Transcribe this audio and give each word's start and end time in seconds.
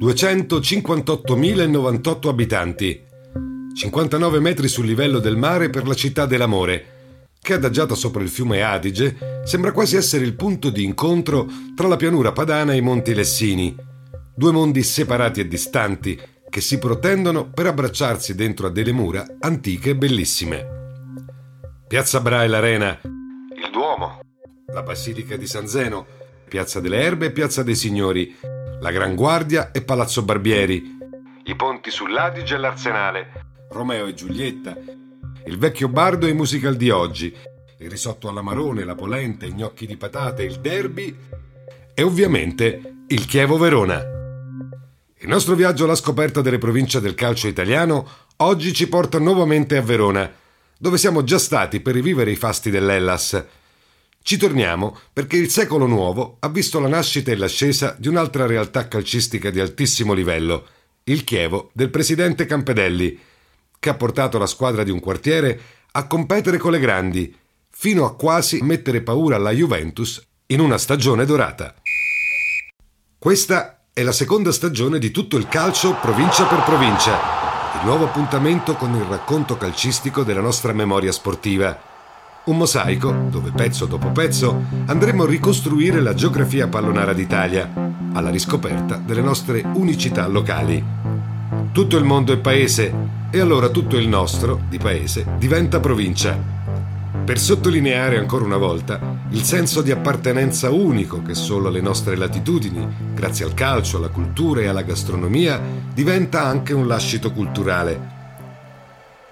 ...258.098 0.00 2.28
abitanti, 2.28 3.04
59 3.74 4.40
metri 4.40 4.66
sul 4.66 4.86
livello 4.86 5.18
del 5.18 5.36
mare 5.36 5.68
per 5.68 5.86
la 5.86 5.94
città 5.94 6.24
dell'amore, 6.24 7.00
che 7.40 7.54
adagiata 7.54 7.94
sopra 7.94 8.22
il 8.22 8.28
fiume 8.28 8.62
Adige 8.62 9.40
sembra 9.44 9.72
quasi 9.72 9.96
essere 9.96 10.24
il 10.24 10.34
punto 10.34 10.70
di 10.70 10.84
incontro 10.84 11.46
tra 11.74 11.86
la 11.86 11.96
pianura 11.96 12.32
padana 12.32 12.72
e 12.72 12.76
i 12.76 12.80
monti 12.80 13.14
Lessini, 13.14 13.74
due 14.34 14.52
mondi 14.52 14.82
separati 14.82 15.40
e 15.40 15.48
distanti 15.48 16.18
che 16.48 16.60
si 16.60 16.78
protendono 16.78 17.50
per 17.50 17.66
abbracciarsi 17.66 18.34
dentro 18.34 18.66
a 18.66 18.70
delle 18.70 18.92
mura 18.92 19.24
antiche 19.40 19.90
e 19.90 19.96
bellissime. 19.96 20.78
Piazza 21.86 22.20
Bra 22.20 22.44
e 22.44 22.48
l'Arena, 22.48 22.98
il 23.02 23.70
Duomo, 23.70 24.20
la 24.72 24.82
Basilica 24.82 25.36
di 25.36 25.46
San 25.46 25.68
Zeno, 25.68 26.06
Piazza 26.48 26.80
delle 26.80 27.02
Erbe 27.02 27.26
e 27.26 27.32
Piazza 27.32 27.62
dei 27.62 27.76
Signori, 27.76 28.34
la 28.80 28.90
Gran 28.90 29.14
Guardia 29.14 29.72
e 29.72 29.82
Palazzo 29.82 30.22
Barbieri, 30.22 30.98
i 31.44 31.54
ponti 31.54 31.90
sull'Adige 31.90 32.54
e 32.54 32.58
l'Arsenale, 32.58 33.26
Romeo 33.70 34.06
e 34.06 34.14
Giulietta, 34.14 34.74
il 35.46 35.58
vecchio 35.58 35.88
bardo 35.88 36.26
e 36.26 36.30
i 36.30 36.34
musical 36.34 36.76
di 36.76 36.88
oggi, 36.88 37.34
il 37.78 37.90
risotto 37.90 38.28
alla 38.28 38.40
marone, 38.40 38.84
la 38.84 38.94
polenta, 38.94 39.44
i 39.44 39.52
gnocchi 39.52 39.86
di 39.86 39.96
patate, 39.96 40.44
il 40.44 40.60
derby 40.60 41.14
e 41.94 42.02
ovviamente 42.02 43.04
il 43.08 43.26
Chievo 43.26 43.58
Verona. 43.58 43.98
Il 45.18 45.28
nostro 45.28 45.54
viaggio 45.54 45.84
alla 45.84 45.94
scoperta 45.94 46.40
delle 46.40 46.58
province 46.58 47.00
del 47.00 47.14
calcio 47.14 47.48
italiano 47.48 48.08
oggi 48.36 48.72
ci 48.72 48.88
porta 48.88 49.18
nuovamente 49.18 49.76
a 49.76 49.82
Verona, 49.82 50.30
dove 50.78 50.96
siamo 50.96 51.22
già 51.22 51.38
stati 51.38 51.80
per 51.80 51.92
rivivere 51.92 52.30
i 52.30 52.36
fasti 52.36 52.70
dell'Ellas. 52.70 53.44
Ci 54.22 54.36
torniamo 54.36 54.96
perché 55.12 55.36
il 55.36 55.50
secolo 55.50 55.86
nuovo 55.86 56.36
ha 56.40 56.48
visto 56.48 56.78
la 56.78 56.88
nascita 56.88 57.32
e 57.32 57.36
l'ascesa 57.36 57.96
di 57.98 58.06
un'altra 58.06 58.46
realtà 58.46 58.86
calcistica 58.86 59.50
di 59.50 59.60
altissimo 59.60 60.12
livello, 60.12 60.66
il 61.04 61.24
Chievo 61.24 61.70
del 61.72 61.90
presidente 61.90 62.44
Campedelli, 62.44 63.18
che 63.78 63.88
ha 63.88 63.94
portato 63.94 64.38
la 64.38 64.46
squadra 64.46 64.84
di 64.84 64.90
un 64.90 65.00
quartiere 65.00 65.60
a 65.92 66.06
competere 66.06 66.58
con 66.58 66.72
le 66.72 66.78
grandi, 66.78 67.34
fino 67.70 68.04
a 68.04 68.14
quasi 68.14 68.60
mettere 68.60 69.00
paura 69.00 69.36
alla 69.36 69.52
Juventus 69.52 70.22
in 70.46 70.60
una 70.60 70.76
stagione 70.76 71.24
dorata. 71.24 71.74
Questa 73.18 73.86
è 73.92 74.02
la 74.02 74.12
seconda 74.12 74.52
stagione 74.52 74.98
di 74.98 75.10
tutto 75.10 75.38
il 75.38 75.48
calcio 75.48 75.94
provincia 75.94 76.46
per 76.46 76.62
provincia, 76.62 77.80
il 77.80 77.86
nuovo 77.86 78.04
appuntamento 78.04 78.76
con 78.76 78.94
il 78.94 79.04
racconto 79.04 79.56
calcistico 79.56 80.22
della 80.22 80.42
nostra 80.42 80.72
memoria 80.72 81.10
sportiva. 81.10 81.89
Un 82.42 82.56
mosaico 82.56 83.12
dove 83.28 83.50
pezzo 83.54 83.84
dopo 83.84 84.08
pezzo 84.12 84.64
andremo 84.86 85.24
a 85.24 85.26
ricostruire 85.26 86.00
la 86.00 86.14
geografia 86.14 86.68
pallonara 86.68 87.12
d'Italia, 87.12 87.70
alla 88.14 88.30
riscoperta 88.30 88.96
delle 88.96 89.20
nostre 89.20 89.62
unicità 89.74 90.26
locali. 90.26 90.82
Tutto 91.70 91.96
il 91.98 92.04
mondo 92.04 92.32
è 92.32 92.38
paese 92.38 92.92
e 93.30 93.40
allora 93.40 93.68
tutto 93.68 93.98
il 93.98 94.08
nostro, 94.08 94.62
di 94.70 94.78
paese, 94.78 95.26
diventa 95.36 95.80
provincia. 95.80 96.34
Per 97.22 97.38
sottolineare 97.38 98.16
ancora 98.16 98.46
una 98.46 98.56
volta 98.56 99.18
il 99.28 99.42
senso 99.42 99.82
di 99.82 99.90
appartenenza 99.90 100.70
unico 100.70 101.22
che 101.22 101.34
solo 101.34 101.68
alle 101.68 101.82
nostre 101.82 102.16
latitudini, 102.16 103.12
grazie 103.14 103.44
al 103.44 103.52
calcio, 103.52 103.98
alla 103.98 104.08
cultura 104.08 104.62
e 104.62 104.66
alla 104.66 104.82
gastronomia, 104.82 105.60
diventa 105.92 106.42
anche 106.42 106.72
un 106.72 106.88
lascito 106.88 107.32
culturale. 107.32 108.18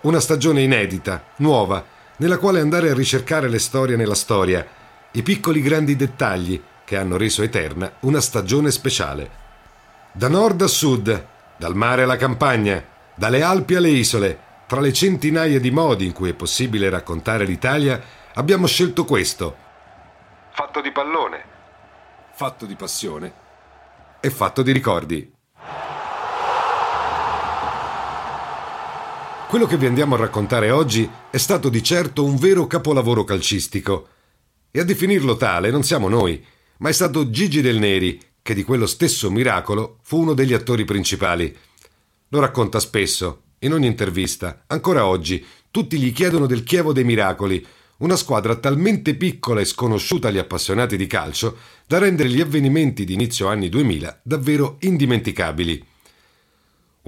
Una 0.02 0.20
stagione 0.20 0.60
inedita, 0.60 1.25
nuova, 1.36 1.82
nella 2.18 2.38
quale 2.38 2.60
andare 2.60 2.90
a 2.90 2.94
ricercare 2.94 3.48
le 3.48 3.58
storie 3.58 3.96
nella 3.96 4.14
storia, 4.14 4.66
i 5.12 5.22
piccoli 5.22 5.60
grandi 5.60 5.96
dettagli 5.96 6.60
che 6.84 6.96
hanno 6.96 7.16
reso 7.16 7.42
eterna 7.42 7.92
una 8.00 8.20
stagione 8.20 8.70
speciale. 8.70 9.30
Da 10.12 10.28
nord 10.28 10.62
a 10.62 10.66
sud, 10.66 11.26
dal 11.56 11.74
mare 11.74 12.02
alla 12.02 12.16
campagna, 12.16 12.82
dalle 13.14 13.42
Alpi 13.42 13.74
alle 13.74 13.90
isole, 13.90 14.46
tra 14.66 14.80
le 14.80 14.92
centinaia 14.92 15.58
di 15.58 15.70
modi 15.70 16.06
in 16.06 16.12
cui 16.12 16.30
è 16.30 16.34
possibile 16.34 16.90
raccontare 16.90 17.44
l'Italia, 17.44 18.00
abbiamo 18.34 18.66
scelto 18.66 19.04
questo. 19.04 19.56
Fatto 20.50 20.80
di 20.80 20.92
pallone, 20.92 21.44
fatto 22.32 22.66
di 22.66 22.74
passione 22.74 23.32
e 24.20 24.30
fatto 24.30 24.62
di 24.62 24.72
ricordi. 24.72 25.38
Quello 29.48 29.64
che 29.64 29.78
vi 29.78 29.86
andiamo 29.86 30.14
a 30.14 30.19
raccontare 30.19 30.70
oggi 30.70 31.09
è 31.31 31.38
stato 31.38 31.70
di 31.70 31.82
certo 31.82 32.22
un 32.22 32.36
vero 32.36 32.66
capolavoro 32.66 33.25
calcistico. 33.25 34.09
E 34.70 34.78
a 34.78 34.84
definirlo 34.84 35.38
tale 35.38 35.70
non 35.70 35.82
siamo 35.82 36.10
noi, 36.10 36.44
ma 36.81 36.91
è 36.91 36.92
stato 36.92 37.31
Gigi 37.31 37.62
Del 37.62 37.78
Neri, 37.78 38.20
che 38.42 38.53
di 38.53 38.62
quello 38.62 38.87
stesso 38.87 39.31
miracolo 39.31 40.00
fu 40.03 40.20
uno 40.20 40.34
degli 40.34 40.53
attori 40.53 40.84
principali. 40.84 41.56
Lo 42.28 42.41
racconta 42.41 42.78
spesso, 42.78 43.44
in 43.60 43.72
ogni 43.72 43.87
intervista. 43.87 44.64
Ancora 44.66 45.06
oggi, 45.06 45.42
tutti 45.70 45.98
gli 45.98 46.12
chiedono 46.12 46.44
del 46.44 46.62
Chievo 46.62 46.92
dei 46.92 47.04
Miracoli, 47.04 47.66
una 47.98 48.16
squadra 48.16 48.54
talmente 48.56 49.14
piccola 49.14 49.62
e 49.62 49.64
sconosciuta 49.64 50.28
agli 50.28 50.37
appassionati 50.37 50.98
di 50.98 51.06
calcio 51.06 51.56
da 51.87 51.97
rendere 51.97 52.28
gli 52.28 52.42
avvenimenti 52.42 53.06
di 53.06 53.14
inizio 53.14 53.48
anni 53.48 53.70
2000 53.70 54.20
davvero 54.22 54.76
indimenticabili. 54.81 55.88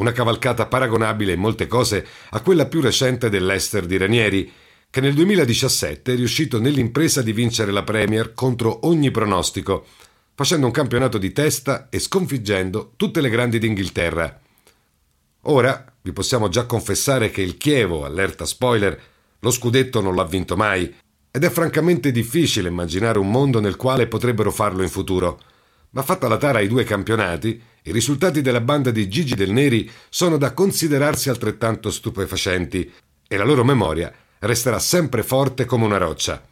Una 0.01 0.13
cavalcata 0.13 0.65
paragonabile 0.65 1.35
in 1.35 1.41
molte 1.41 1.67
cose 1.67 2.07
a 2.31 2.41
quella 2.41 2.65
più 2.65 2.81
recente 2.81 3.29
dell'Ester 3.29 3.85
di 3.85 3.99
Ranieri, 3.99 4.51
che 4.89 5.03
nel 5.03 5.13
2017 5.13 6.15
è 6.15 6.17
riuscito 6.17 6.59
nell'impresa 6.59 7.21
di 7.21 7.35
vincere 7.35 7.71
la 7.71 7.83
Premier 7.83 8.33
contro 8.33 8.87
ogni 8.87 9.11
pronostico, 9.11 9.85
facendo 10.35 10.65
un 10.65 10.73
campionato 10.73 11.19
di 11.19 11.33
testa 11.33 11.91
e 11.91 11.99
sconfiggendo 11.99 12.95
tutte 12.97 13.21
le 13.21 13.29
grandi 13.29 13.59
d'Inghilterra. 13.59 14.41
Ora 15.43 15.93
vi 16.01 16.13
possiamo 16.13 16.49
già 16.49 16.65
confessare 16.65 17.31
che 17.31 17.43
il 17.43 17.59
Chievo, 17.59 18.07
allerta 18.07 18.47
spoiler, 18.47 18.99
lo 19.39 19.51
scudetto 19.51 20.01
non 20.01 20.15
l'ha 20.15 20.25
vinto 20.25 20.57
mai 20.57 20.95
ed 21.31 21.45
è 21.45 21.51
francamente 21.51 22.11
difficile 22.11 22.71
immaginare 22.71 23.19
un 23.19 23.31
mondo 23.31 23.61
nel 23.61 23.77
quale 23.77 24.07
potrebbero 24.07 24.51
farlo 24.51 24.83
in 24.83 24.89
futuro. 24.89 25.39
Ma 25.91 26.01
fatta 26.01 26.27
la 26.27 26.39
tara 26.39 26.61
ai 26.61 26.69
due 26.69 26.85
campionati, 26.85 27.63
i 27.85 27.93
risultati 27.93 28.43
della 28.43 28.61
banda 28.61 28.91
di 28.91 29.09
Gigi 29.09 29.35
del 29.35 29.53
Neri 29.53 29.91
sono 30.09 30.37
da 30.37 30.53
considerarsi 30.53 31.29
altrettanto 31.29 31.91
stupefacenti 31.91 32.91
e 33.27 33.37
la 33.37 33.45
loro 33.45 33.65
memoria 33.65 34.13
resterà 34.41 34.79
sempre 34.79 35.23
forte 35.23 35.65
come 35.65 35.85
una 35.85 35.99
roccia. 35.99 36.43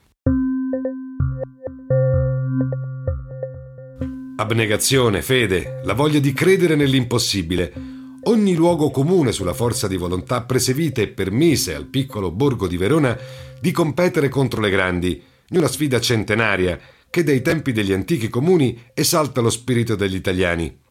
Abnegazione, 4.36 5.20
fede, 5.20 5.80
la 5.84 5.94
voglia 5.94 6.20
di 6.20 6.32
credere 6.32 6.76
nell'impossibile 6.76 7.96
ogni 8.24 8.54
luogo 8.54 8.90
comune 8.90 9.32
sulla 9.32 9.54
forza 9.54 9.88
di 9.88 9.96
volontà 9.96 10.42
prese 10.42 10.74
vita 10.74 11.00
e 11.00 11.08
permise 11.08 11.74
al 11.74 11.86
piccolo 11.86 12.30
borgo 12.30 12.66
di 12.66 12.76
Verona 12.76 13.16
di 13.60 13.70
competere 13.72 14.28
contro 14.28 14.60
le 14.60 14.70
grandi, 14.70 15.22
in 15.48 15.56
una 15.56 15.68
sfida 15.68 16.00
centenaria 16.00 16.78
che 17.10 17.22
dai 17.22 17.40
tempi 17.40 17.72
degli 17.72 17.92
antichi 17.92 18.28
comuni 18.28 18.78
esalta 18.92 19.40
lo 19.40 19.50
spirito 19.50 19.96
degli 19.96 20.14
italiani. 20.14 20.86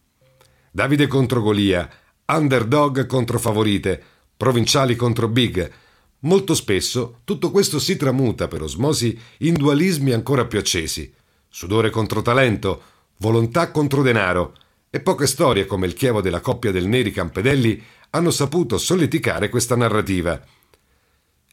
Davide 0.77 1.07
contro 1.07 1.41
Golia, 1.41 1.89
underdog 2.27 3.07
contro 3.07 3.39
favorite, 3.39 3.99
provinciali 4.37 4.95
contro 4.95 5.27
big. 5.27 5.71
Molto 6.19 6.53
spesso 6.53 7.21
tutto 7.23 7.49
questo 7.49 7.79
si 7.79 7.97
tramuta 7.97 8.47
per 8.47 8.61
osmosi 8.61 9.19
in 9.39 9.55
dualismi 9.55 10.11
ancora 10.11 10.45
più 10.45 10.59
accesi. 10.59 11.11
Sudore 11.49 11.89
contro 11.89 12.21
talento, 12.21 12.81
volontà 13.17 13.71
contro 13.71 14.03
denaro, 14.03 14.53
e 14.91 14.99
poche 14.99 15.25
storie 15.25 15.65
come 15.65 15.87
il 15.87 15.95
chievo 15.95 16.21
della 16.21 16.41
coppia 16.41 16.69
del 16.69 16.85
Neri 16.85 17.09
Campedelli 17.09 17.83
hanno 18.11 18.29
saputo 18.29 18.77
solleticare 18.77 19.49
questa 19.49 19.75
narrativa. 19.75 20.39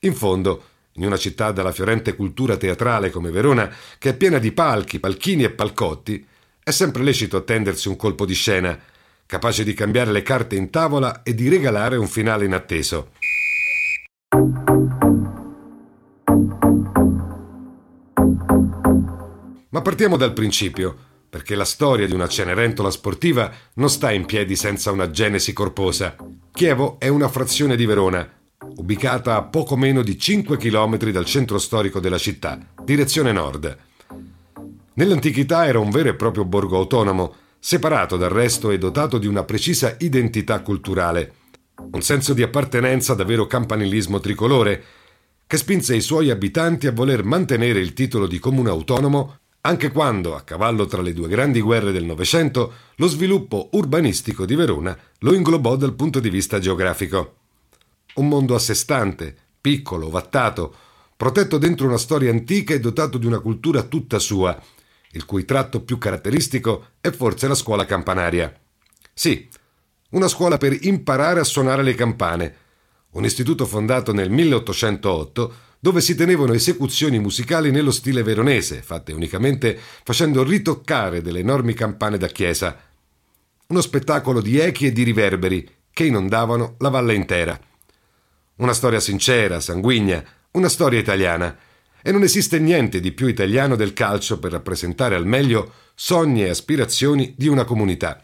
In 0.00 0.14
fondo, 0.14 0.64
in 0.96 1.06
una 1.06 1.16
città 1.16 1.50
dalla 1.50 1.72
fiorente 1.72 2.14
cultura 2.14 2.58
teatrale 2.58 3.08
come 3.08 3.30
Verona, 3.30 3.74
che 3.96 4.10
è 4.10 4.16
piena 4.18 4.36
di 4.36 4.52
palchi, 4.52 5.00
palchini 5.00 5.44
e 5.44 5.50
palcotti, 5.50 6.26
è 6.62 6.70
sempre 6.70 7.02
lecito 7.02 7.38
attendersi 7.38 7.88
un 7.88 7.96
colpo 7.96 8.26
di 8.26 8.34
scena, 8.34 8.78
capace 9.26 9.64
di 9.64 9.74
cambiare 9.74 10.12
le 10.12 10.22
carte 10.22 10.56
in 10.56 10.70
tavola 10.70 11.22
e 11.22 11.34
di 11.34 11.48
regalare 11.48 11.96
un 11.96 12.06
finale 12.06 12.44
inatteso. 12.44 13.10
Ma 19.70 19.82
partiamo 19.82 20.16
dal 20.16 20.32
principio 20.32 20.96
perché 21.34 21.56
la 21.56 21.64
storia 21.64 22.06
di 22.06 22.14
una 22.14 22.28
cenerentola 22.28 22.92
sportiva 22.92 23.50
non 23.74 23.90
sta 23.90 24.12
in 24.12 24.24
piedi 24.24 24.54
senza 24.54 24.92
una 24.92 25.10
genesi 25.10 25.52
corposa. 25.52 26.14
Chievo 26.52 27.00
è 27.00 27.08
una 27.08 27.26
frazione 27.26 27.74
di 27.74 27.86
Verona, 27.86 28.24
ubicata 28.76 29.34
a 29.34 29.42
poco 29.42 29.76
meno 29.76 30.02
di 30.02 30.16
5 30.16 30.56
km 30.56 31.10
dal 31.10 31.24
centro 31.24 31.58
storico 31.58 31.98
della 31.98 32.18
città, 32.18 32.56
direzione 32.84 33.32
nord. 33.32 33.76
Nell'antichità 34.94 35.66
era 35.66 35.80
un 35.80 35.90
vero 35.90 36.10
e 36.10 36.14
proprio 36.14 36.44
borgo 36.44 36.76
autonomo, 36.76 37.34
separato 37.66 38.18
dal 38.18 38.28
resto 38.28 38.70
e 38.70 38.76
dotato 38.76 39.16
di 39.16 39.26
una 39.26 39.42
precisa 39.42 39.96
identità 40.00 40.60
culturale, 40.60 41.32
un 41.92 42.02
senso 42.02 42.34
di 42.34 42.42
appartenenza 42.42 43.14
da 43.14 43.24
vero 43.24 43.46
campanilismo 43.46 44.20
tricolore, 44.20 44.84
che 45.46 45.56
spinse 45.56 45.96
i 45.96 46.02
suoi 46.02 46.28
abitanti 46.28 46.88
a 46.88 46.92
voler 46.92 47.24
mantenere 47.24 47.80
il 47.80 47.94
titolo 47.94 48.26
di 48.26 48.38
comune 48.38 48.68
autonomo 48.68 49.38
anche 49.62 49.90
quando, 49.92 50.36
a 50.36 50.42
cavallo 50.42 50.84
tra 50.84 51.00
le 51.00 51.14
due 51.14 51.26
grandi 51.26 51.62
guerre 51.62 51.90
del 51.90 52.04
Novecento, 52.04 52.70
lo 52.96 53.06
sviluppo 53.06 53.70
urbanistico 53.72 54.44
di 54.44 54.56
Verona 54.56 54.94
lo 55.20 55.32
inglobò 55.32 55.74
dal 55.76 55.94
punto 55.94 56.20
di 56.20 56.28
vista 56.28 56.58
geografico. 56.58 57.36
Un 58.16 58.28
mondo 58.28 58.54
a 58.54 58.58
sé 58.58 58.74
stante, 58.74 59.34
piccolo, 59.58 60.10
vattato, 60.10 60.74
protetto 61.16 61.56
dentro 61.56 61.86
una 61.86 61.96
storia 61.96 62.30
antica 62.30 62.74
e 62.74 62.80
dotato 62.80 63.16
di 63.16 63.24
una 63.24 63.38
cultura 63.38 63.84
tutta 63.84 64.18
sua, 64.18 64.54
il 65.14 65.24
cui 65.24 65.44
tratto 65.44 65.80
più 65.82 65.98
caratteristico 65.98 66.90
è 67.00 67.10
forse 67.10 67.48
la 67.48 67.54
scuola 67.54 67.84
campanaria. 67.84 68.52
Sì, 69.12 69.48
una 70.10 70.28
scuola 70.28 70.58
per 70.58 70.76
imparare 70.82 71.40
a 71.40 71.44
suonare 71.44 71.82
le 71.82 71.94
campane, 71.94 72.56
un 73.10 73.24
istituto 73.24 73.66
fondato 73.66 74.12
nel 74.12 74.30
1808 74.30 75.54
dove 75.84 76.00
si 76.00 76.14
tenevano 76.14 76.54
esecuzioni 76.54 77.18
musicali 77.18 77.70
nello 77.70 77.90
stile 77.90 78.22
veronese, 78.22 78.80
fatte 78.80 79.12
unicamente 79.12 79.78
facendo 80.02 80.42
ritoccare 80.42 81.20
delle 81.20 81.40
enormi 81.40 81.74
campane 81.74 82.16
da 82.16 82.26
chiesa. 82.28 82.74
Uno 83.66 83.80
spettacolo 83.82 84.40
di 84.40 84.58
echi 84.58 84.86
e 84.86 84.92
di 84.92 85.02
riverberi 85.02 85.68
che 85.92 86.04
inondavano 86.04 86.76
la 86.78 86.88
valle 86.88 87.14
intera. 87.14 87.58
Una 88.56 88.72
storia 88.72 88.98
sincera, 88.98 89.60
sanguigna, 89.60 90.24
una 90.52 90.68
storia 90.68 90.98
italiana. 90.98 91.54
E 92.06 92.12
non 92.12 92.22
esiste 92.22 92.58
niente 92.58 93.00
di 93.00 93.12
più 93.12 93.28
italiano 93.28 93.76
del 93.76 93.94
calcio 93.94 94.38
per 94.38 94.52
rappresentare 94.52 95.14
al 95.14 95.24
meglio 95.24 95.72
sogni 95.94 96.44
e 96.44 96.50
aspirazioni 96.50 97.32
di 97.34 97.48
una 97.48 97.64
comunità. 97.64 98.20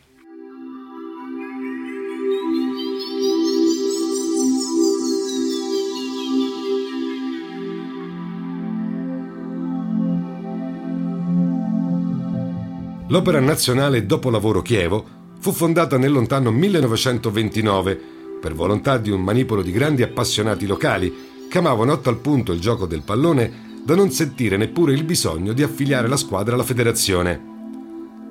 L'Opera 13.09 13.41
Nazionale 13.41 14.05
Dopolavoro 14.05 14.61
Chievo 14.61 15.07
fu 15.39 15.53
fondata 15.53 15.97
nel 15.97 16.13
lontano 16.13 16.51
1929 16.51 17.99
per 18.43 18.53
volontà 18.53 18.99
di 18.99 19.09
un 19.11 19.23
manipolo 19.23 19.63
di 19.63 19.73
grandi 19.73 20.03
appassionati 20.03 20.67
locali 20.67 21.29
che 21.49 21.57
amavano 21.57 21.93
a 21.93 21.97
tal 21.97 22.19
punto 22.19 22.53
il 22.53 22.61
gioco 22.61 22.85
del 22.85 23.01
pallone 23.03 23.70
da 23.85 23.95
non 23.95 24.11
sentire 24.11 24.57
neppure 24.57 24.93
il 24.93 25.05
bisogno 25.05 25.53
di 25.53 25.63
affiliare 25.63 26.09
la 26.09 26.17
squadra 26.17 26.55
alla 26.55 26.65
federazione. 26.65 27.49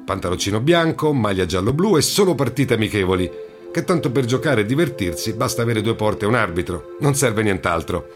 Pantaloncino 0.06 0.60
bianco, 0.60 1.14
maglia 1.14 1.46
giallo-blu 1.46 1.98
e 1.98 2.02
solo 2.02 2.36
partite 2.36 2.76
amichevoli, 2.76 3.30
che 3.72 3.84
tanto 3.84 4.12
per 4.12 4.26
giocare 4.26 4.62
e 4.62 4.66
divertirsi 4.66 5.34
basta 5.34 5.62
avere 5.62 5.82
due 5.82 5.96
porte 5.96 6.26
e 6.26 6.28
un 6.28 6.36
arbitro, 6.36 6.96
non 7.00 7.16
serve 7.16 7.44
nient'altro. 7.44 8.08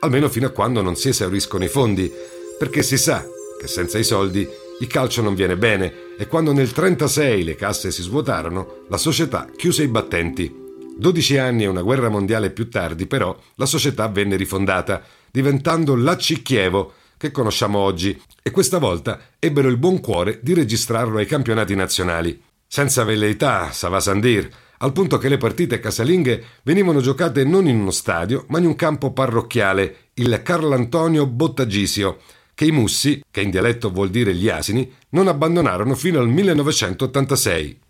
Almeno 0.00 0.28
fino 0.28 0.46
a 0.46 0.50
quando 0.50 0.82
non 0.82 0.96
si 0.96 1.08
esauriscono 1.08 1.64
i 1.64 1.68
fondi, 1.68 2.10
perché 2.58 2.82
si 2.82 2.98
sa 2.98 3.24
che 3.60 3.68
senza 3.68 3.98
i 3.98 4.04
soldi 4.04 4.48
il 4.80 4.86
calcio 4.88 5.22
non 5.22 5.36
viene 5.36 5.56
bene 5.56 6.10
e 6.18 6.26
quando 6.26 6.50
nel 6.50 6.70
1936 6.74 7.44
le 7.44 7.54
casse 7.54 7.92
si 7.92 8.02
svuotarono, 8.02 8.84
la 8.88 8.96
società 8.96 9.48
chiuse 9.54 9.84
i 9.84 9.88
battenti. 9.88 10.52
12 10.96 11.38
anni 11.38 11.62
e 11.62 11.68
una 11.68 11.82
guerra 11.82 12.08
mondiale 12.08 12.50
più 12.50 12.68
tardi, 12.68 13.06
però, 13.06 13.36
la 13.54 13.66
società 13.66 14.08
venne 14.08 14.36
rifondata, 14.36 15.02
diventando 15.32 15.96
la 15.96 16.14
Chievo, 16.14 16.92
che 17.16 17.30
conosciamo 17.32 17.78
oggi, 17.78 18.20
e 18.42 18.50
questa 18.50 18.78
volta 18.78 19.18
ebbero 19.38 19.68
il 19.68 19.78
buon 19.78 20.00
cuore 20.00 20.38
di 20.42 20.54
registrarlo 20.54 21.18
ai 21.18 21.26
campionati 21.26 21.74
nazionali. 21.74 22.40
Senza 22.66 23.02
velleità, 23.04 23.70
ça 23.72 23.88
va 23.88 24.00
sans 24.00 24.20
dire, 24.20 24.50
al 24.78 24.92
punto 24.92 25.16
che 25.18 25.28
le 25.28 25.36
partite 25.36 25.78
casalinghe 25.78 26.44
venivano 26.64 27.00
giocate 27.00 27.44
non 27.44 27.68
in 27.68 27.80
uno 27.80 27.90
stadio, 27.90 28.44
ma 28.48 28.58
in 28.58 28.66
un 28.66 28.74
campo 28.74 29.12
parrocchiale, 29.12 30.10
il 30.14 30.40
Carlantonio 30.42 31.26
Bottagisio, 31.26 32.18
che 32.54 32.64
i 32.66 32.72
Mussi, 32.72 33.22
che 33.30 33.40
in 33.40 33.50
dialetto 33.50 33.90
vuol 33.90 34.10
dire 34.10 34.34
gli 34.34 34.48
asini, 34.48 34.92
non 35.10 35.28
abbandonarono 35.28 35.94
fino 35.94 36.18
al 36.18 36.28
1986. 36.28 37.80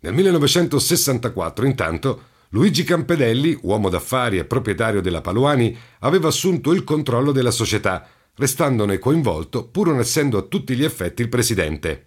Nel 0.00 0.12
1964, 0.12 1.64
intanto, 1.64 2.22
Luigi 2.54 2.84
Campedelli, 2.84 3.58
uomo 3.62 3.88
d'affari 3.88 4.36
e 4.36 4.44
proprietario 4.44 5.00
della 5.00 5.22
Paluani, 5.22 5.74
aveva 6.00 6.28
assunto 6.28 6.72
il 6.72 6.84
controllo 6.84 7.32
della 7.32 7.50
società, 7.50 8.06
restandone 8.34 8.98
coinvolto 8.98 9.66
pur 9.68 9.86
non 9.86 10.00
essendo 10.00 10.36
a 10.36 10.42
tutti 10.42 10.74
gli 10.74 10.84
effetti 10.84 11.22
il 11.22 11.30
presidente. 11.30 12.06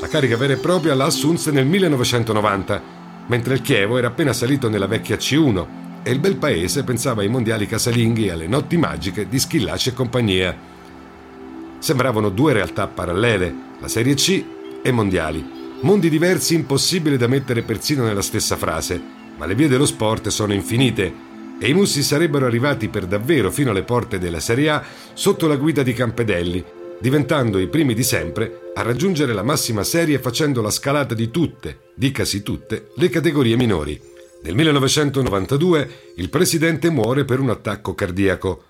La 0.00 0.08
carica 0.08 0.36
vera 0.36 0.54
e 0.54 0.56
propria 0.56 0.96
la 0.96 1.04
assunse 1.04 1.52
nel 1.52 1.66
1990 1.66 2.82
mentre 3.28 3.54
il 3.54 3.62
Chievo 3.62 3.98
era 3.98 4.08
appena 4.08 4.32
salito 4.32 4.68
nella 4.68 4.88
vecchia 4.88 5.14
C1 5.14 5.66
e 6.02 6.10
il 6.10 6.18
bel 6.18 6.38
paese 6.38 6.82
pensava 6.82 7.22
ai 7.22 7.28
mondiali 7.28 7.68
casalinghi 7.68 8.26
e 8.26 8.30
alle 8.32 8.48
notti 8.48 8.76
magiche 8.76 9.28
di 9.28 9.38
Schillaci 9.38 9.90
e 9.90 9.94
compagnia. 9.94 10.72
Sembravano 11.82 12.28
due 12.28 12.52
realtà 12.52 12.86
parallele, 12.86 13.52
la 13.80 13.88
Serie 13.88 14.14
C 14.14 14.44
e 14.84 14.92
mondiali, 14.92 15.44
mondi 15.80 16.08
diversi 16.08 16.54
impossibili 16.54 17.16
da 17.16 17.26
mettere 17.26 17.62
persino 17.62 18.04
nella 18.04 18.22
stessa 18.22 18.56
frase, 18.56 19.02
ma 19.36 19.46
le 19.46 19.56
vie 19.56 19.66
dello 19.66 19.84
sport 19.84 20.28
sono 20.28 20.52
infinite 20.52 21.12
e 21.58 21.68
i 21.68 21.74
Mussi 21.74 22.04
sarebbero 22.04 22.46
arrivati 22.46 22.86
per 22.86 23.06
davvero 23.06 23.50
fino 23.50 23.70
alle 23.70 23.82
porte 23.82 24.20
della 24.20 24.38
Serie 24.38 24.70
A 24.70 24.84
sotto 25.12 25.48
la 25.48 25.56
guida 25.56 25.82
di 25.82 25.92
Campedelli, 25.92 26.64
diventando 27.00 27.58
i 27.58 27.66
primi 27.66 27.94
di 27.94 28.04
sempre 28.04 28.70
a 28.76 28.82
raggiungere 28.82 29.32
la 29.32 29.42
massima 29.42 29.82
serie 29.82 30.20
facendo 30.20 30.62
la 30.62 30.70
scalata 30.70 31.14
di 31.14 31.32
tutte, 31.32 31.90
dicasi 31.96 32.44
tutte, 32.44 32.90
le 32.94 33.08
categorie 33.08 33.56
minori. 33.56 34.00
Nel 34.42 34.54
1992 34.54 35.90
il 36.14 36.28
presidente 36.28 36.90
muore 36.90 37.24
per 37.24 37.40
un 37.40 37.50
attacco 37.50 37.92
cardiaco, 37.92 38.66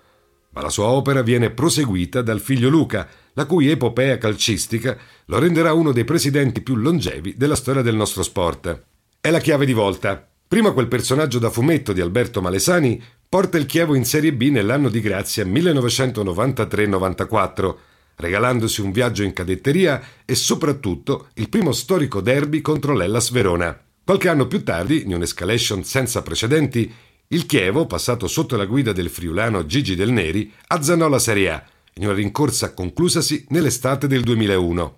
ma 0.53 0.63
la 0.63 0.71
sua 0.71 0.87
opera 0.87 1.23
viene 1.23 1.51
proseguita 1.51 2.23
dal 2.23 2.41
figlio 2.41 2.69
Luca, 2.69 3.09
la 3.35 3.47
cui 3.47 3.69
epopea 3.69 4.19
calcistica 4.19 4.97
lo 5.27 5.39
renderà 5.39 5.73
uno 5.73 5.93
dei 5.93 6.05
presidenti 6.05 6.63
più 6.63 6.75
longevi 6.77 7.35
della 7.37 7.57
storia 7.57 7.83
del 7.83 7.97
nostro 7.97 8.23
sport. 8.23 8.85
È 9.21 9.31
la 9.31 9.41
chiave 9.41 9.67
di 9.67 9.73
volta. 9.73 10.27
Prima 10.47 10.73
quel 10.73 10.89
personaggio 10.89 11.39
da 11.39 11.51
fumetto 11.51 11.93
di 11.93 12.01
Alberto 12.01 12.43
Malesani 12.43 13.03
porta 13.29 13.57
il 13.57 13.67
Chievo 13.67 13.95
in 13.95 14.05
Serie 14.05 14.35
B 14.35 14.51
nell'anno 14.51 14.89
di 14.89 15.01
grazia 15.01 15.45
1993-94 15.45 17.75
regalandosi 18.17 18.81
un 18.81 18.93
viaggio 18.93 19.23
in 19.23 19.33
cadetteria 19.33 20.03
e 20.25 20.35
soprattutto 20.35 21.29
il 21.35 21.49
primo 21.49 21.73
storico 21.73 22.21
derby 22.21 22.61
contro 22.61 22.95
l'Ellas 22.95 23.31
Verona. 23.31 23.79
Qualche 24.05 24.29
anno 24.29 24.47
più 24.47 24.63
tardi, 24.63 25.05
in 25.05 25.15
un'escalation 25.15 25.85
senza 25.85 26.23
precedenti, 26.23 26.93
il 27.33 27.47
Chievo, 27.47 27.87
passato 27.87 28.29
sotto 28.29 28.57
la 28.57 28.67
guida 28.67 28.93
del 28.93 29.09
friulano 29.09 29.65
Gigi 29.65 29.95
Del 29.95 30.13
Neri, 30.13 30.53
azzanò 30.67 31.09
la 31.09 31.19
Serie 31.19 31.51
A, 31.51 31.65
in 31.95 32.05
una 32.05 32.15
rincorsa 32.15 32.75
conclusasi 32.75 33.47
nell'estate 33.49 34.07
del 34.07 34.23
2001. 34.23 34.95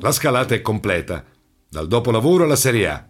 La 0.00 0.12
scalata 0.12 0.54
è 0.54 0.60
completa, 0.60 1.24
dal 1.66 1.88
dopolavoro 1.88 2.44
alla 2.44 2.56
Serie 2.56 2.88
A, 2.88 3.06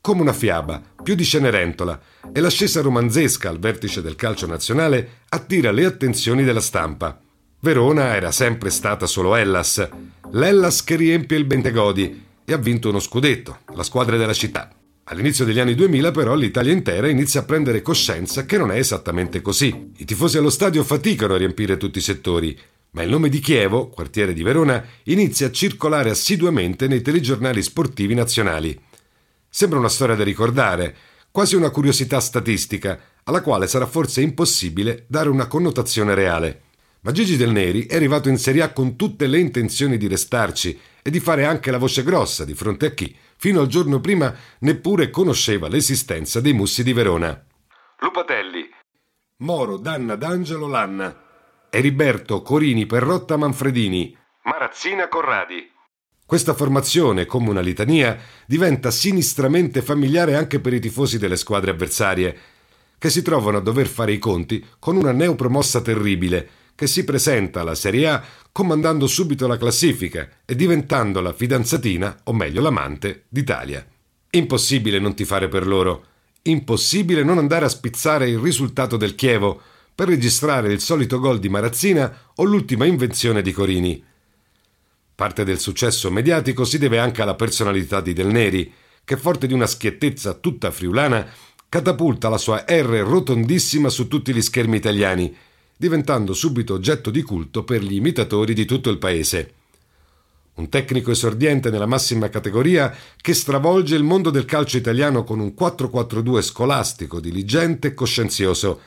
come 0.00 0.22
una 0.22 0.32
fiaba, 0.32 0.80
più 1.02 1.14
di 1.14 1.24
Cenerentola, 1.24 2.00
e 2.32 2.40
l'ascesa 2.40 2.80
romanzesca 2.80 3.50
al 3.50 3.58
vertice 3.58 4.00
del 4.00 4.16
calcio 4.16 4.46
nazionale 4.46 5.20
attira 5.28 5.70
le 5.70 5.84
attenzioni 5.84 6.42
della 6.42 6.60
stampa. 6.60 7.20
Verona 7.60 8.16
era 8.16 8.32
sempre 8.32 8.70
stata 8.70 9.06
solo 9.06 9.36
Hellas, 9.36 9.88
l'Hellas 10.34 10.82
che 10.82 10.96
riempie 10.96 11.36
il 11.36 11.44
Bentegodi 11.44 12.24
e 12.44 12.52
ha 12.52 12.56
vinto 12.56 12.88
uno 12.88 13.00
scudetto, 13.00 13.58
la 13.74 13.82
squadra 13.82 14.16
della 14.16 14.32
città. 14.32 14.74
All'inizio 15.04 15.44
degli 15.44 15.58
anni 15.58 15.74
2000 15.74 16.10
però 16.10 16.34
l'Italia 16.34 16.72
intera 16.72 17.08
inizia 17.08 17.40
a 17.40 17.44
prendere 17.44 17.82
coscienza 17.82 18.46
che 18.46 18.56
non 18.56 18.70
è 18.70 18.76
esattamente 18.76 19.42
così. 19.42 19.92
I 19.98 20.04
tifosi 20.06 20.38
allo 20.38 20.48
stadio 20.48 20.84
faticano 20.84 21.34
a 21.34 21.36
riempire 21.36 21.76
tutti 21.76 21.98
i 21.98 22.02
settori, 22.02 22.58
ma 22.92 23.02
il 23.02 23.10
nome 23.10 23.28
di 23.28 23.40
Chievo, 23.40 23.88
quartiere 23.88 24.32
di 24.32 24.42
Verona, 24.42 24.82
inizia 25.04 25.48
a 25.48 25.52
circolare 25.52 26.08
assiduamente 26.08 26.88
nei 26.88 27.02
telegiornali 27.02 27.62
sportivi 27.62 28.14
nazionali. 28.14 28.78
Sembra 29.50 29.78
una 29.78 29.90
storia 29.90 30.14
da 30.14 30.24
ricordare, 30.24 30.96
quasi 31.30 31.56
una 31.56 31.70
curiosità 31.70 32.20
statistica, 32.20 32.98
alla 33.24 33.42
quale 33.42 33.66
sarà 33.66 33.86
forse 33.86 34.22
impossibile 34.22 35.04
dare 35.08 35.28
una 35.28 35.46
connotazione 35.46 36.14
reale. 36.14 36.62
Ma 37.04 37.10
Gigi 37.10 37.36
Del 37.36 37.50
Neri 37.50 37.86
è 37.86 37.96
arrivato 37.96 38.28
in 38.28 38.38
Serie 38.38 38.62
A 38.62 38.72
con 38.72 38.94
tutte 38.94 39.26
le 39.26 39.40
intenzioni 39.40 39.96
di 39.96 40.06
restarci 40.06 40.78
e 41.02 41.10
di 41.10 41.18
fare 41.18 41.44
anche 41.44 41.72
la 41.72 41.78
voce 41.78 42.04
grossa 42.04 42.44
di 42.44 42.54
fronte 42.54 42.86
a 42.86 42.90
chi, 42.90 43.12
fino 43.36 43.60
al 43.60 43.66
giorno 43.66 44.00
prima, 44.00 44.32
neppure 44.60 45.10
conosceva 45.10 45.66
l'esistenza 45.66 46.40
dei 46.40 46.52
Mussi 46.52 46.84
di 46.84 46.92
Verona. 46.92 47.44
Lupatelli, 47.98 48.68
Moro, 49.38 49.78
Danna, 49.78 50.14
D'Angelo, 50.14 50.68
Lanna, 50.68 51.24
Eriberto, 51.70 52.40
Corini, 52.40 52.86
Perrotta, 52.86 53.36
Manfredini, 53.36 54.16
Marazzina, 54.44 55.08
Corradi. 55.08 55.68
Questa 56.24 56.54
formazione, 56.54 57.26
come 57.26 57.50
una 57.50 57.60
litania, 57.62 58.16
diventa 58.46 58.92
sinistramente 58.92 59.82
familiare 59.82 60.36
anche 60.36 60.60
per 60.60 60.72
i 60.72 60.78
tifosi 60.78 61.18
delle 61.18 61.36
squadre 61.36 61.72
avversarie, 61.72 62.38
che 62.96 63.10
si 63.10 63.22
trovano 63.22 63.56
a 63.56 63.60
dover 63.60 63.88
fare 63.88 64.12
i 64.12 64.18
conti 64.18 64.64
con 64.78 64.94
una 64.94 65.10
neopromossa 65.10 65.80
terribile, 65.80 66.60
che 66.82 66.88
si 66.88 67.04
presenta 67.04 67.60
alla 67.60 67.76
Serie 67.76 68.08
A 68.08 68.24
comandando 68.50 69.06
subito 69.06 69.46
la 69.46 69.56
classifica 69.56 70.28
e 70.44 70.56
diventando 70.56 71.20
la 71.20 71.32
fidanzatina, 71.32 72.22
o 72.24 72.32
meglio 72.32 72.60
l'amante, 72.60 73.26
d'Italia. 73.28 73.86
Impossibile 74.30 74.98
non 74.98 75.14
tifare 75.14 75.46
per 75.46 75.64
loro. 75.64 76.06
Impossibile 76.42 77.22
non 77.22 77.38
andare 77.38 77.66
a 77.66 77.68
spizzare 77.68 78.28
il 78.28 78.40
risultato 78.40 78.96
del 78.96 79.14
Chievo 79.14 79.60
per 79.94 80.08
registrare 80.08 80.72
il 80.72 80.80
solito 80.80 81.20
gol 81.20 81.38
di 81.38 81.48
Marazzina 81.48 82.32
o 82.34 82.42
l'ultima 82.42 82.84
invenzione 82.84 83.42
di 83.42 83.52
Corini. 83.52 84.04
Parte 85.14 85.44
del 85.44 85.60
successo 85.60 86.10
mediatico 86.10 86.64
si 86.64 86.78
deve 86.78 86.98
anche 86.98 87.22
alla 87.22 87.36
personalità 87.36 88.00
di 88.00 88.12
Del 88.12 88.26
Neri, 88.26 88.74
che 89.04 89.16
forte 89.16 89.46
di 89.46 89.52
una 89.52 89.68
schiettezza 89.68 90.34
tutta 90.34 90.72
friulana 90.72 91.30
catapulta 91.68 92.28
la 92.28 92.38
sua 92.38 92.64
R 92.66 93.04
rotondissima 93.06 93.88
su 93.88 94.08
tutti 94.08 94.34
gli 94.34 94.42
schermi 94.42 94.76
italiani 94.78 95.32
diventando 95.82 96.32
subito 96.32 96.74
oggetto 96.74 97.10
di 97.10 97.22
culto 97.22 97.64
per 97.64 97.82
gli 97.82 97.96
imitatori 97.96 98.54
di 98.54 98.64
tutto 98.64 98.88
il 98.88 98.98
paese. 98.98 99.54
Un 100.54 100.68
tecnico 100.68 101.10
esordiente 101.10 101.70
nella 101.70 101.86
massima 101.86 102.28
categoria 102.28 102.94
che 103.20 103.34
stravolge 103.34 103.96
il 103.96 104.04
mondo 104.04 104.30
del 104.30 104.44
calcio 104.44 104.76
italiano 104.76 105.24
con 105.24 105.40
un 105.40 105.54
4-4-2 105.58 106.40
scolastico, 106.40 107.18
diligente 107.18 107.88
e 107.88 107.94
coscienzioso. 107.94 108.80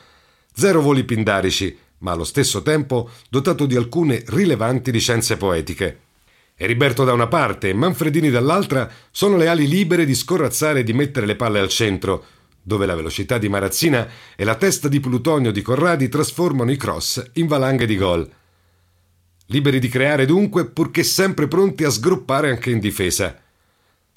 Zero 0.54 0.80
voli 0.80 1.04
pindarici, 1.04 1.76
ma 1.98 2.12
allo 2.12 2.24
stesso 2.24 2.62
tempo 2.62 3.10
dotato 3.28 3.66
di 3.66 3.76
alcune 3.76 4.22
rilevanti 4.28 4.90
licenze 4.90 5.36
poetiche. 5.36 5.98
Eriberto 6.56 7.04
da 7.04 7.12
una 7.12 7.26
parte 7.26 7.68
e 7.68 7.74
Manfredini 7.74 8.30
dall'altra 8.30 8.90
sono 9.10 9.36
le 9.36 9.48
ali 9.48 9.68
libere 9.68 10.06
di 10.06 10.14
scorrazzare 10.14 10.80
e 10.80 10.82
di 10.82 10.94
mettere 10.94 11.26
le 11.26 11.36
palle 11.36 11.58
al 11.58 11.68
centro, 11.68 12.24
dove 12.66 12.84
la 12.84 12.96
velocità 12.96 13.38
di 13.38 13.48
Marazzina 13.48 14.08
e 14.34 14.42
la 14.42 14.56
testa 14.56 14.88
di 14.88 14.98
Plutonio 14.98 15.52
di 15.52 15.62
Corradi 15.62 16.08
trasformano 16.08 16.72
i 16.72 16.76
cross 16.76 17.22
in 17.34 17.46
valanghe 17.46 17.86
di 17.86 17.96
gol. 17.96 18.28
Liberi 19.46 19.78
di 19.78 19.86
creare 19.86 20.26
dunque, 20.26 20.66
purché 20.66 21.04
sempre 21.04 21.46
pronti 21.46 21.84
a 21.84 21.90
sgruppare 21.90 22.50
anche 22.50 22.70
in 22.70 22.80
difesa. 22.80 23.40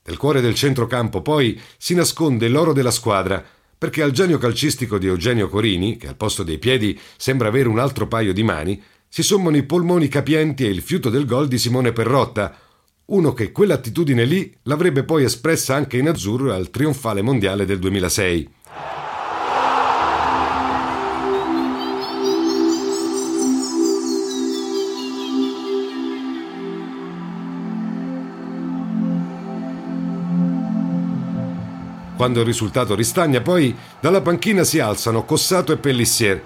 Nel 0.03 0.17
cuore 0.17 0.41
del 0.41 0.55
centrocampo 0.55 1.21
poi 1.21 1.61
si 1.77 1.93
nasconde 1.93 2.47
l'oro 2.47 2.73
della 2.73 2.89
squadra, 2.89 3.45
perché 3.77 4.01
al 4.01 4.09
genio 4.09 4.39
calcistico 4.39 4.97
di 4.97 5.05
Eugenio 5.05 5.47
Corini, 5.47 5.97
che 5.97 6.07
al 6.07 6.15
posto 6.15 6.41
dei 6.41 6.57
piedi 6.57 6.99
sembra 7.17 7.49
avere 7.49 7.69
un 7.69 7.77
altro 7.77 8.07
paio 8.07 8.33
di 8.33 8.41
mani, 8.41 8.81
si 9.07 9.21
sommano 9.21 9.57
i 9.57 9.63
polmoni 9.63 10.07
capienti 10.07 10.65
e 10.65 10.69
il 10.69 10.81
fiuto 10.81 11.11
del 11.11 11.27
gol 11.27 11.47
di 11.47 11.59
Simone 11.59 11.91
Perrotta, 11.91 12.57
uno 13.09 13.33
che 13.33 13.51
quell'attitudine 13.51 14.23
lì 14.23 14.53
l'avrebbe 14.63 15.03
poi 15.03 15.23
espressa 15.23 15.75
anche 15.75 15.97
in 15.97 16.07
azzurro 16.07 16.53
al 16.53 16.69
trionfale 16.69 17.21
mondiale 17.21 17.65
del 17.65 17.79
2006. 17.79 18.57
Quando 32.15 32.41
il 32.41 32.45
risultato 32.45 32.95
ristagna, 32.95 33.39
poi 33.39 33.73
dalla 34.01 34.21
panchina 34.21 34.65
si 34.65 34.79
alzano 34.79 35.23
Cossato 35.23 35.71
e 35.71 35.77
Pellissier, 35.77 36.43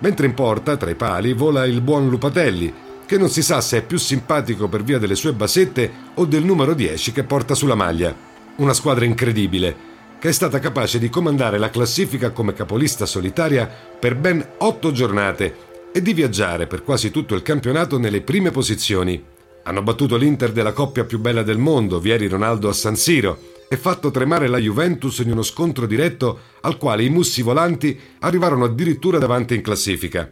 mentre 0.00 0.26
in 0.26 0.34
porta, 0.34 0.76
tra 0.76 0.90
i 0.90 0.96
pali, 0.96 1.32
vola 1.32 1.64
il 1.64 1.80
buon 1.80 2.08
Lupatelli, 2.08 2.74
che 3.06 3.16
non 3.16 3.30
si 3.30 3.42
sa 3.42 3.60
se 3.60 3.78
è 3.78 3.82
più 3.82 3.98
simpatico 3.98 4.68
per 4.68 4.82
via 4.82 4.98
delle 4.98 5.14
sue 5.14 5.32
basette 5.32 5.90
o 6.14 6.24
del 6.26 6.44
numero 6.44 6.74
10 6.74 7.12
che 7.12 7.22
porta 7.22 7.54
sulla 7.54 7.76
maglia. 7.76 8.14
Una 8.56 8.74
squadra 8.74 9.04
incredibile, 9.04 9.94
che 10.18 10.28
è 10.28 10.32
stata 10.32 10.58
capace 10.58 10.98
di 10.98 11.08
comandare 11.08 11.58
la 11.58 11.70
classifica 11.70 12.30
come 12.30 12.52
capolista 12.52 13.06
solitaria 13.06 13.70
per 13.98 14.16
ben 14.16 14.44
otto 14.58 14.90
giornate 14.90 15.54
e 15.92 16.02
di 16.02 16.12
viaggiare 16.12 16.66
per 16.66 16.82
quasi 16.82 17.10
tutto 17.10 17.34
il 17.34 17.42
campionato 17.42 17.96
nelle 17.98 18.22
prime 18.22 18.50
posizioni. 18.50 19.22
Hanno 19.62 19.82
battuto 19.82 20.16
l'Inter 20.16 20.52
della 20.52 20.72
coppia 20.72 21.04
più 21.04 21.18
bella 21.18 21.42
del 21.42 21.58
mondo, 21.58 22.00
Vieri 22.00 22.28
Ronaldo 22.28 22.68
a 22.68 22.72
San 22.72 22.96
Siro, 22.96 23.54
e 23.68 23.76
fatto 23.76 24.10
tremare 24.10 24.48
la 24.48 24.58
Juventus 24.58 25.18
in 25.18 25.30
uno 25.30 25.42
scontro 25.42 25.86
diretto 25.86 26.40
al 26.60 26.76
quale 26.76 27.04
i 27.04 27.08
mussi 27.08 27.42
volanti 27.42 27.98
arrivarono 28.20 28.64
addirittura 28.64 29.18
davanti 29.18 29.54
in 29.54 29.62
classifica. 29.62 30.30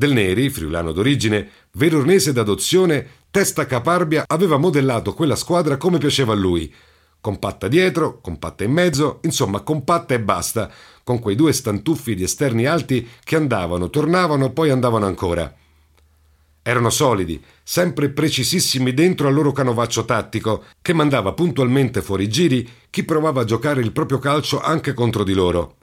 Del 0.00 0.14
Neri, 0.14 0.48
friulano 0.48 0.92
d'origine, 0.92 1.46
veronese 1.72 2.32
d'adozione, 2.32 3.06
testa 3.30 3.66
caparbia, 3.66 4.24
aveva 4.26 4.56
modellato 4.56 5.12
quella 5.12 5.36
squadra 5.36 5.76
come 5.76 5.98
piaceva 5.98 6.32
a 6.32 6.36
lui. 6.36 6.72
Compatta 7.20 7.68
dietro, 7.68 8.18
compatta 8.22 8.64
in 8.64 8.72
mezzo, 8.72 9.18
insomma 9.24 9.60
compatta 9.60 10.14
e 10.14 10.20
basta, 10.20 10.72
con 11.04 11.18
quei 11.18 11.36
due 11.36 11.52
stantuffi 11.52 12.14
di 12.14 12.22
esterni 12.22 12.64
alti 12.64 13.06
che 13.22 13.36
andavano, 13.36 13.90
tornavano, 13.90 14.52
poi 14.54 14.70
andavano 14.70 15.04
ancora. 15.04 15.54
Erano 16.62 16.88
solidi, 16.88 17.38
sempre 17.62 18.08
precisissimi 18.08 18.94
dentro 18.94 19.28
al 19.28 19.34
loro 19.34 19.52
canovaccio 19.52 20.06
tattico, 20.06 20.64
che 20.80 20.94
mandava 20.94 21.34
puntualmente 21.34 22.00
fuori 22.00 22.26
giri 22.30 22.66
chi 22.88 23.04
provava 23.04 23.42
a 23.42 23.44
giocare 23.44 23.82
il 23.82 23.92
proprio 23.92 24.18
calcio 24.18 24.62
anche 24.62 24.94
contro 24.94 25.24
di 25.24 25.34
loro. 25.34 25.74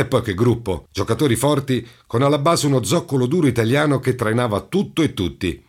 E 0.00 0.06
poi 0.06 0.22
che 0.22 0.32
gruppo, 0.32 0.86
giocatori 0.90 1.36
forti, 1.36 1.86
con 2.06 2.22
alla 2.22 2.38
base 2.38 2.66
uno 2.66 2.82
zoccolo 2.82 3.26
duro 3.26 3.46
italiano 3.46 3.98
che 3.98 4.14
trainava 4.14 4.62
tutto 4.62 5.02
e 5.02 5.12
tutti. 5.12 5.62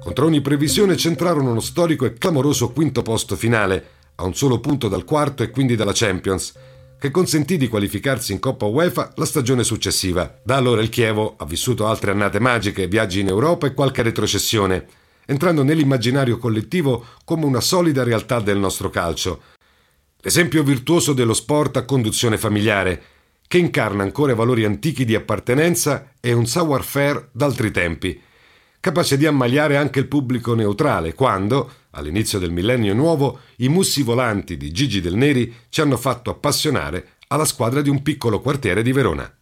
Contro 0.00 0.24
ogni 0.24 0.40
previsione 0.40 0.96
centrarono 0.96 1.50
uno 1.50 1.60
storico 1.60 2.06
e 2.06 2.14
clamoroso 2.14 2.72
quinto 2.72 3.02
posto 3.02 3.36
finale, 3.36 3.88
a 4.14 4.24
un 4.24 4.34
solo 4.34 4.58
punto 4.58 4.88
dal 4.88 5.04
quarto 5.04 5.42
e 5.42 5.50
quindi 5.50 5.76
dalla 5.76 5.92
Champions, 5.92 6.54
che 7.04 7.10
consentì 7.10 7.58
di 7.58 7.68
qualificarsi 7.68 8.32
in 8.32 8.38
Coppa 8.38 8.64
UEFA 8.64 9.12
la 9.16 9.26
stagione 9.26 9.62
successiva. 9.62 10.40
Da 10.42 10.56
allora 10.56 10.80
il 10.80 10.88
Chievo 10.88 11.34
ha 11.36 11.44
vissuto 11.44 11.86
altre 11.86 12.12
annate 12.12 12.40
magiche, 12.40 12.86
viaggi 12.86 13.20
in 13.20 13.28
Europa 13.28 13.66
e 13.66 13.74
qualche 13.74 14.00
retrocessione, 14.00 14.86
entrando 15.26 15.62
nell'immaginario 15.62 16.38
collettivo 16.38 17.04
come 17.26 17.44
una 17.44 17.60
solida 17.60 18.04
realtà 18.04 18.40
del 18.40 18.56
nostro 18.56 18.88
calcio. 18.88 19.42
L'esempio 20.22 20.62
virtuoso 20.62 21.12
dello 21.12 21.34
sport 21.34 21.76
a 21.76 21.84
conduzione 21.84 22.38
familiare, 22.38 23.02
che 23.46 23.58
incarna 23.58 24.02
ancora 24.02 24.34
valori 24.34 24.64
antichi 24.64 25.04
di 25.04 25.14
appartenenza 25.14 26.12
e 26.18 26.32
un 26.32 26.46
savoir-faire 26.46 27.28
d'altri 27.32 27.70
tempi, 27.70 28.18
capace 28.84 29.16
di 29.16 29.24
ammaliare 29.24 29.78
anche 29.78 29.98
il 29.98 30.08
pubblico 30.08 30.52
neutrale 30.54 31.14
quando, 31.14 31.72
all'inizio 31.92 32.38
del 32.38 32.50
millennio 32.50 32.92
nuovo, 32.92 33.40
i 33.56 33.70
mussi 33.70 34.02
volanti 34.02 34.58
di 34.58 34.70
Gigi 34.72 35.00
Del 35.00 35.14
Neri 35.14 35.54
ci 35.70 35.80
hanno 35.80 35.96
fatto 35.96 36.28
appassionare 36.28 37.12
alla 37.28 37.46
squadra 37.46 37.80
di 37.80 37.88
un 37.88 38.02
piccolo 38.02 38.42
quartiere 38.42 38.82
di 38.82 38.92
Verona. 38.92 39.34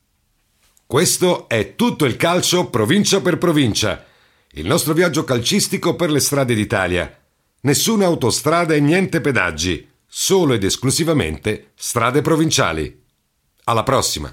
Questo 0.87 1.49
è 1.49 1.75
tutto 1.75 2.05
il 2.05 2.17
calcio 2.17 2.71
provincia 2.71 3.21
per 3.21 3.39
provincia, 3.39 4.05
il 4.53 4.67
nostro 4.67 4.95
viaggio 4.95 5.25
calcistico 5.25 5.97
per 5.97 6.13
le 6.13 6.21
strade 6.21 6.55
d'Italia. 6.55 7.13
Nessuna 7.63 8.05
autostrada 8.05 8.75
e 8.75 8.81
niente 8.81 9.21
pedaggi, 9.21 9.89
solo 10.07 10.55
ed 10.55 10.63
esclusivamente 10.63 11.73
strade 11.75 12.23
provinciali. 12.23 13.03
Alla 13.65 13.83
prossima! 13.83 14.33